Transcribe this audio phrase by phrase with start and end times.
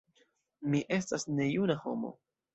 [0.75, 2.13] Mi estas nejuna homo.